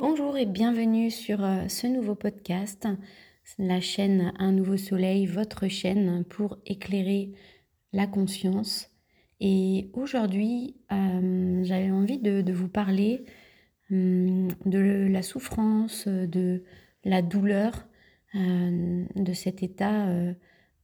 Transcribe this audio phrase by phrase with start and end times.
[0.00, 2.86] Bonjour et bienvenue sur euh, ce nouveau podcast,
[3.58, 7.32] la chaîne Un nouveau soleil, votre chaîne pour éclairer
[7.92, 8.92] la conscience.
[9.40, 13.24] Et aujourd'hui, euh, j'avais envie de, vous parler
[13.90, 16.62] hum, de la souffrance, de
[17.02, 17.88] la douleur,
[18.36, 20.06] euh, de cet état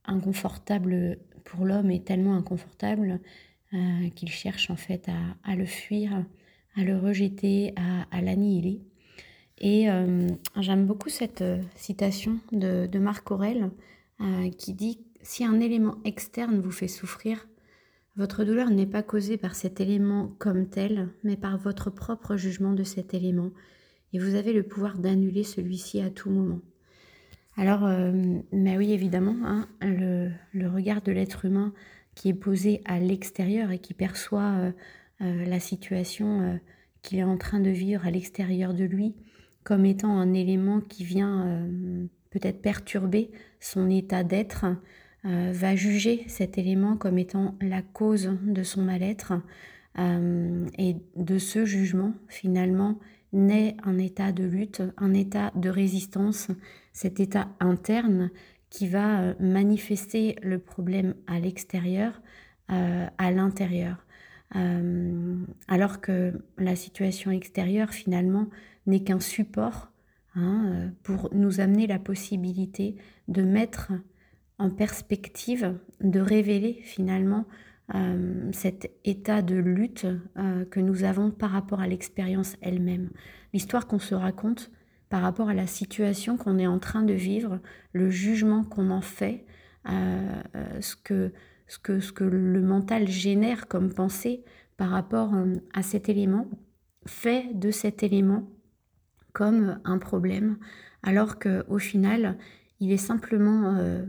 [0.06, 3.20] inconfortable pour l'homme et tellement inconfortable
[4.16, 5.08] qu'il cherche en fait
[5.44, 6.24] à, le fuir,
[6.74, 7.74] à le rejeter,
[8.10, 8.82] à l'annihiler.
[9.58, 13.70] Et euh, j'aime beaucoup cette euh, citation de, Marc Aurel
[14.20, 17.46] euh, qui dit Si un élément externe vous fait souffrir,
[18.16, 22.72] votre douleur n'est pas causée par cet élément comme tel, mais par votre propre jugement
[22.72, 23.50] de cet élément.
[24.12, 26.60] Et vous avez le pouvoir d'annuler celui-ci à tout moment.
[27.56, 27.88] Alors,
[28.52, 31.72] mais oui, évidemment, hein, le, regard de l'être humain
[32.14, 34.72] qui est posé à l'extérieur et qui perçoit
[35.18, 36.60] la situation
[37.02, 39.14] qu'il est en train de vivre à l'extérieur de lui,
[39.64, 44.66] comme étant un élément qui vient euh, peut-être perturber son état d'être,
[45.24, 49.32] euh, va juger cet élément comme étant la cause de son mal-être.
[49.98, 52.98] Euh, et de ce jugement, finalement,
[53.32, 56.48] naît un état de lutte, un état de résistance,
[56.92, 58.30] cet état interne
[58.70, 62.20] qui va manifester le problème à l'extérieur,
[62.68, 64.04] à l'intérieur.
[65.68, 68.48] alors que la situation extérieure, finalement,
[68.86, 69.90] n'est qu'un support
[70.34, 72.96] hein, euh, pour nous amener la possibilité
[73.28, 73.92] de mettre
[74.58, 77.46] en perspective, de révéler finalement
[77.94, 80.06] euh, cet état de lutte
[80.38, 83.10] euh, que nous avons par rapport à l'expérience elle-même.
[83.52, 84.70] L'histoire qu'on se raconte
[85.08, 87.60] par rapport à la situation qu'on est en train de vivre,
[87.92, 89.44] le jugement qu'on en fait,
[89.86, 91.32] ce, que,
[91.68, 94.42] ce, que, ce que le mental génère comme pensée
[94.76, 95.32] par rapport
[95.72, 96.48] à cet élément,
[97.06, 98.48] fait de cet élément
[99.34, 100.56] comme un problème,
[101.02, 102.38] alors qu'au final,
[102.80, 104.06] il est simplement euh,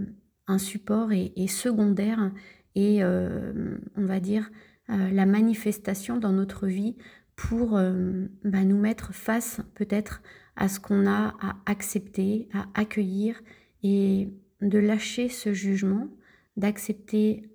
[0.48, 2.31] un support et, secondaire
[2.75, 4.50] et, euh, on va dire,
[4.90, 6.96] euh, la manifestation dans notre vie
[7.36, 10.22] pour bah, nous mettre face peut-être
[10.56, 13.42] à ce qu'on a à accepter, à accueillir
[13.84, 14.30] et
[14.62, 16.07] de lâcher ce jugement,
[16.56, 17.50] d'accepter,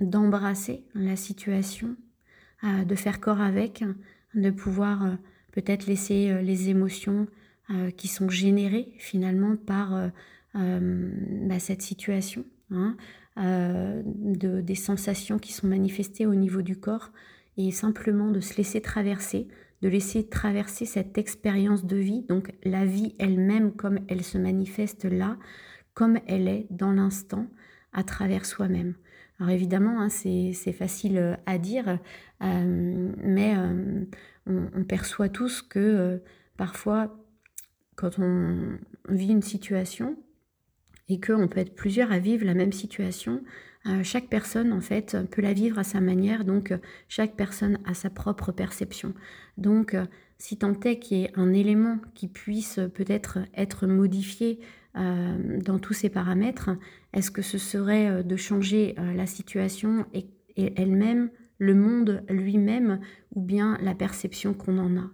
[0.00, 1.96] d'embrasser la situation,
[2.62, 3.84] de faire corps avec,
[4.34, 5.18] de pouvoir
[5.56, 7.26] peut-être laisser euh, les émotions
[7.70, 10.10] euh, qui sont générées finalement par
[10.54, 11.10] euh,
[11.48, 12.96] bah, cette situation, hein,
[13.36, 17.10] de, des sensations qui sont manifestées au niveau du corps
[17.56, 19.48] et simplement de se laisser traverser,
[19.82, 25.04] de laisser traverser cette expérience de vie, donc la vie elle-même comme elle se manifeste
[25.04, 25.36] là,
[25.92, 27.46] comme elle est dans l'instant,
[27.92, 28.94] à travers soi-même.
[29.38, 31.98] Alors évidemment, hein, c'est facile à dire,
[32.40, 33.54] mais
[34.46, 36.18] on, perçoit tous que euh,
[36.56, 37.16] parfois,
[37.96, 40.16] quand on vit une situation
[41.08, 43.42] et qu'on peut être plusieurs à vivre la même situation,
[43.86, 46.72] euh, chaque personne en fait peut la vivre à sa manière, donc
[47.08, 49.14] chaque personne a sa propre perception.
[49.56, 49.96] Donc
[50.38, 54.64] si tant est qu'il y ait un élément qui puisse peut-être être modifié euh,
[54.96, 56.70] dans tous ces paramètres,
[57.12, 60.26] est-ce que ce serait de changer la situation et
[60.56, 63.00] elle-même le monde lui-même
[63.34, 65.10] ou bien la perception qu'on en a?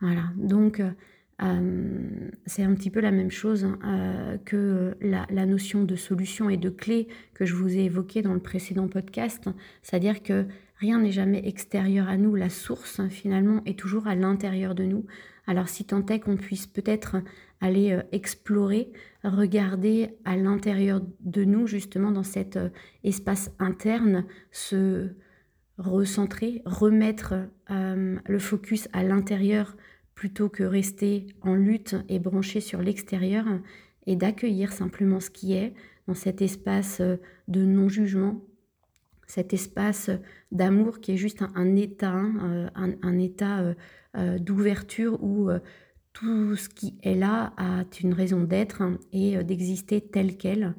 [0.00, 0.82] Voilà, donc
[1.42, 2.08] euh,
[2.46, 6.56] c'est un petit peu la même chose hein, euh, que la, notion de solution et
[6.56, 9.48] de clé que je vous ai évoquée dans le précédent podcast,
[9.82, 10.46] c'est-à-dire que
[10.78, 15.04] rien n'est jamais extérieur à nous, la source finalement est toujours à l'intérieur de nous.
[15.46, 17.16] Alors si tant est qu'on puisse peut-être
[17.60, 18.92] aller euh, explorer,
[19.24, 22.58] regarder à l'intérieur de nous, justement dans cet
[23.04, 25.10] espace interne, ce,
[25.78, 27.34] recentrer, remettre
[27.70, 29.76] euh, le focus à l'intérieur
[30.14, 33.44] plutôt que rester en lutte et branché sur l'extérieur
[34.06, 35.74] et d'accueillir simplement ce qui est
[36.06, 37.16] dans cet espace euh,
[37.48, 38.42] de non-jugement,
[39.26, 40.10] cet espace
[40.52, 43.74] d'amour qui est juste un, état, euh, un, état
[44.38, 45.50] d'ouverture où
[46.12, 48.82] tout ce qui est là a une raison d'être
[49.12, 50.74] et d'exister tel quel,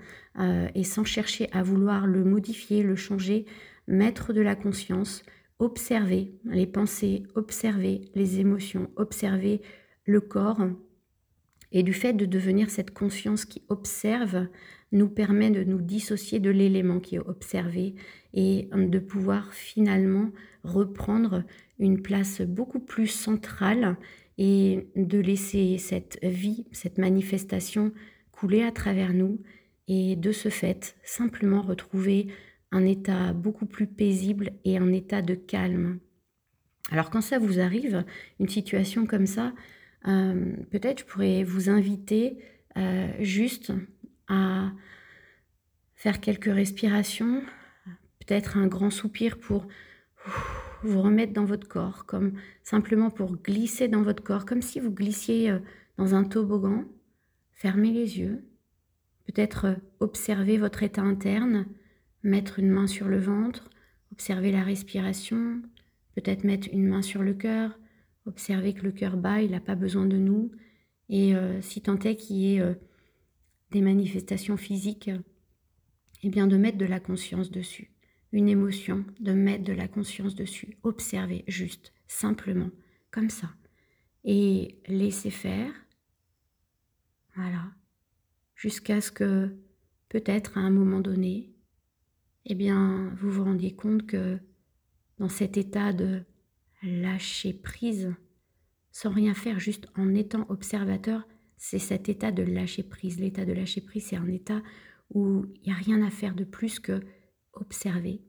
[0.75, 3.45] et sans chercher à vouloir le modifier, le changer,
[3.87, 5.23] mettre de la conscience,
[5.59, 9.61] observer les pensées, observer les émotions, observer
[10.05, 10.61] le corps.
[11.71, 14.47] Et du fait de devenir cette conscience qui observe,
[14.91, 17.95] nous permet de nous dissocier de l'élément qui est observé
[18.33, 20.31] et de pouvoir finalement
[20.63, 21.43] reprendre
[21.79, 23.97] une place beaucoup plus centrale
[24.37, 27.91] et de laisser cette vie, cette manifestation
[28.31, 29.41] couler à travers nous
[29.87, 32.27] et de ce fait simplement retrouver
[32.71, 35.99] un état beaucoup plus paisible et un état de calme.
[36.91, 38.05] Alors quand ça vous arrive,
[38.39, 39.53] une situation comme ça,
[40.07, 42.37] euh, peut-être je pourrais vous inviter
[42.77, 43.73] euh, juste
[44.27, 44.71] à
[45.95, 47.41] faire quelques respirations,
[48.19, 49.67] peut-être un grand soupir pour
[50.83, 52.33] vous remettre dans votre corps, comme
[52.63, 55.59] simplement pour glisser dans votre corps, comme si vous glissiez euh,
[55.97, 56.85] dans un toboggan.
[57.53, 58.43] Fermez les yeux,
[59.25, 61.65] peut-être observer votre état interne,
[62.21, 63.69] mettre une main sur le ventre,
[64.11, 65.61] observer la respiration,
[66.15, 67.79] peut-être mettre une main sur le cœur,
[68.27, 70.51] observer que le cœur bat, il n'a pas besoin de nous.
[71.09, 72.75] Et euh, si tant est qu'il y ait euh,
[73.71, 75.09] des manifestations physiques,
[76.23, 77.91] eh bien de mettre de la conscience dessus.
[78.33, 80.77] Une émotion, de mettre de la conscience dessus.
[80.83, 82.69] Observer juste, simplement,
[83.11, 83.49] comme ça.
[84.23, 85.71] Et laisser faire.
[87.35, 87.71] Voilà.
[88.55, 89.55] Jusqu'à ce que,
[90.09, 91.53] peut-être à un moment donné,
[92.45, 94.39] eh bien, vous vous rendiez compte que
[95.19, 96.23] dans cet état de
[96.83, 98.13] lâcher prise,
[98.91, 101.27] sans rien faire, juste en étant observateur,
[101.57, 103.19] c'est cet état de lâcher prise.
[103.19, 104.61] L'état de lâcher prise, c'est un état
[105.09, 107.01] où il n'y a rien à faire de plus que
[107.53, 108.21] observer.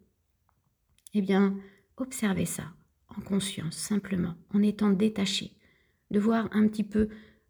[1.15, 1.59] Eh bien,
[1.97, 2.73] observez ça
[3.09, 5.53] en conscience, simplement, en étant détaché,
[6.11, 7.09] de voir un petit peu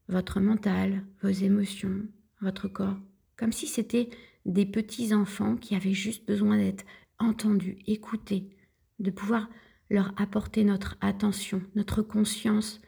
[0.09, 2.07] votre mental, vos émotions,
[2.41, 2.97] votre corps,
[3.37, 4.11] comme si c'était
[4.47, 6.85] des petits enfants qui avaient juste besoin d'être
[7.19, 8.57] entendus, écoutés,
[8.99, 9.49] de pouvoir
[9.91, 12.81] leur apporter notre attention, notre conscience,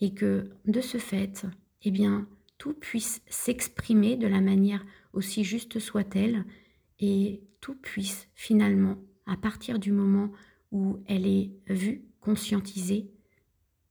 [0.00, 1.46] et que de ce fait,
[1.82, 6.44] eh bien, tout puisse s'exprimer de la manière aussi juste soit-elle,
[6.98, 10.32] et tout puisse finalement, à partir du moment
[10.72, 13.10] où elle est vue, conscientisée,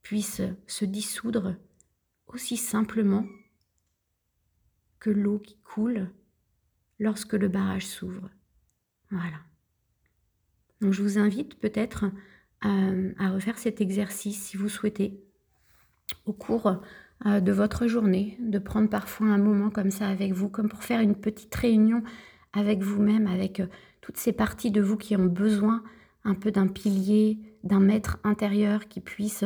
[0.01, 1.55] puisse se dissoudre
[2.27, 3.25] aussi simplement
[4.99, 6.11] que l'eau qui coule
[6.99, 8.29] lorsque le barrage s'ouvre.
[9.11, 9.39] Voilà.
[10.81, 12.05] Donc je vous invite peut-être
[12.61, 15.19] à, refaire cet exercice si vous souhaitez
[16.25, 16.81] au cours
[17.25, 20.83] euh, de votre journée, de prendre parfois un moment comme ça avec vous, comme pour
[20.83, 22.03] faire une petite réunion
[22.53, 23.67] avec vous-même, avec euh,
[24.01, 25.83] toutes ces parties de vous qui ont besoin
[26.23, 29.45] un peu d'un pilier, d'un maître intérieur qui puisse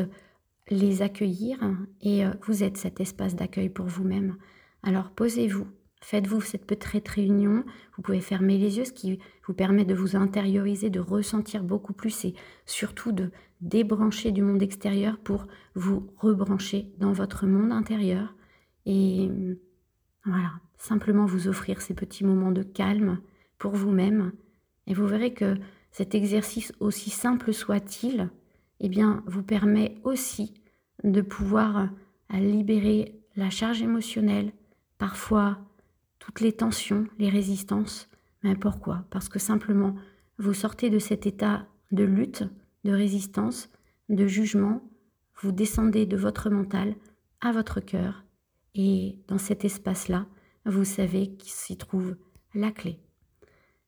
[0.69, 1.59] les accueillir.
[2.01, 4.37] Et euh, vous êtes cet espace d'accueil pour vous-même.
[4.83, 5.67] Alors posez-vous
[6.01, 7.63] Faites-vous cette petite réunion,
[7.95, 11.93] vous pouvez fermer les yeux, ce qui vous permet de vous intérioriser, de ressentir beaucoup
[11.93, 12.35] plus et
[12.65, 13.31] surtout de
[13.61, 18.33] débrancher du monde extérieur pour vous rebrancher dans votre monde intérieur.
[18.85, 19.29] Et
[20.25, 23.19] voilà, simplement vous offrir ces petits moments de calme
[23.57, 24.31] pour vous-même.
[24.87, 25.55] Et vous verrez que
[25.91, 28.29] cet exercice, aussi simple soit-il,
[28.79, 30.53] eh bien, vous permet aussi
[31.03, 31.89] de pouvoir
[32.31, 34.53] libérer la charge émotionnelle,
[34.97, 35.59] parfois
[36.29, 38.07] toutes les tensions, les résistances.
[38.43, 39.03] Mais pourquoi?
[39.09, 39.95] Parce que simplement,
[40.37, 42.43] vous sortez de cet état de lutte,
[42.83, 43.67] de résistance,
[44.09, 44.87] de jugement,
[45.41, 46.93] vous descendez de votre mental
[47.41, 48.25] à votre cœur,
[48.75, 50.27] et dans cet espace-là,
[50.67, 52.15] vous savez qu'il s'y trouve
[52.53, 52.99] la clé.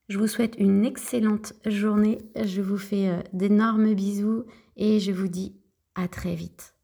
[0.08, 4.46] Je vous souhaite une excellente journée, je vous fais euh, d'énormes bisous
[4.76, 5.54] et je vous dis
[5.94, 6.74] à très vite.